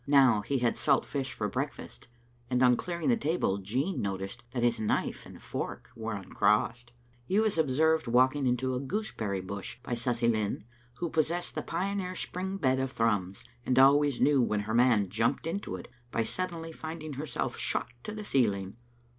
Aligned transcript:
Now 0.07 0.41
he 0.41 0.57
had 0.57 0.75
salt 0.75 1.05
fish 1.05 1.31
for 1.31 1.47
breakfast, 1.47 2.07
and 2.49 2.63
on 2.63 2.75
clearing 2.75 3.09
the 3.09 3.15
table 3.15 3.59
Jean 3.59 4.01
noticed 4.01 4.43
that 4.49 4.63
his 4.63 4.79
knife 4.79 5.27
and 5.27 5.39
fork 5.39 5.91
were 5.95 6.15
uncrossed. 6.15 6.91
He 7.27 7.39
was 7.39 7.55
observed 7.55 8.07
walking 8.07 8.47
into 8.47 8.73
a 8.73 8.79
gooseberry 8.79 9.41
bush 9.41 9.77
by 9.83 9.93
Susy 9.93 10.27
Linn, 10.27 10.63
who 10.97 11.11
possessed 11.11 11.53
the 11.53 11.61
pioneer 11.61 12.15
spring 12.15 12.57
bed 12.57 12.79
of 12.79 12.91
Thrums, 12.91 13.45
and 13.63 13.77
always 13.77 14.19
knew 14.19 14.41
when 14.41 14.61
her 14.61 14.73
man 14.73 15.07
jumped 15.07 15.45
into 15.45 15.75
it 15.75 15.87
by 16.09 16.23
suddenly 16.23 16.71
finding 16.71 17.13
herself 17.13 17.55
shot 17.55 17.89
to 18.01 18.11
the 18.11 18.23
ceiling. 18.23 18.77